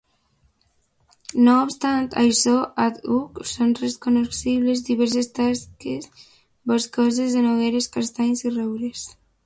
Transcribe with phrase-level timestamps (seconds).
[1.47, 2.55] No obstant això
[2.85, 6.11] àdhuc són recognoscibles diverses taques
[6.73, 9.09] boscoses de nogueres, castanys i roures.